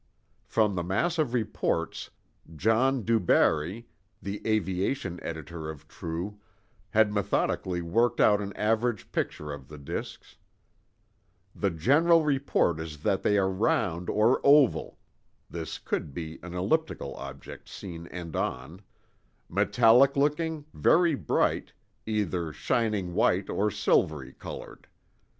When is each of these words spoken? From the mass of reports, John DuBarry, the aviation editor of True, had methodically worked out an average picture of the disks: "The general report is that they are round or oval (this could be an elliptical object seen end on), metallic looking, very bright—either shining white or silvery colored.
From 0.47 0.73
the 0.73 0.81
mass 0.81 1.19
of 1.19 1.31
reports, 1.35 2.09
John 2.55 3.03
DuBarry, 3.03 3.85
the 4.19 4.41
aviation 4.47 5.19
editor 5.21 5.69
of 5.69 5.87
True, 5.87 6.39
had 6.89 7.13
methodically 7.13 7.83
worked 7.83 8.19
out 8.19 8.41
an 8.41 8.51
average 8.53 9.11
picture 9.11 9.53
of 9.53 9.67
the 9.67 9.77
disks: 9.77 10.37
"The 11.55 11.69
general 11.69 12.23
report 12.23 12.79
is 12.79 13.03
that 13.03 13.21
they 13.21 13.37
are 13.37 13.47
round 13.51 14.09
or 14.09 14.41
oval 14.43 14.97
(this 15.51 15.77
could 15.77 16.15
be 16.15 16.39
an 16.41 16.55
elliptical 16.55 17.13
object 17.17 17.69
seen 17.69 18.07
end 18.07 18.35
on), 18.35 18.81
metallic 19.49 20.15
looking, 20.15 20.65
very 20.73 21.13
bright—either 21.13 22.53
shining 22.53 23.13
white 23.13 23.51
or 23.51 23.69
silvery 23.69 24.33
colored. 24.33 24.87